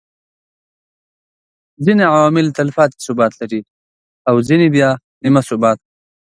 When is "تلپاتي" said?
2.57-2.97